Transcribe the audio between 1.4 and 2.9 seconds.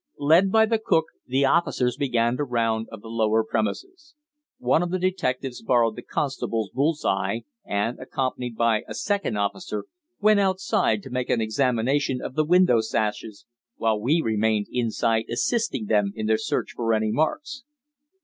officers began a round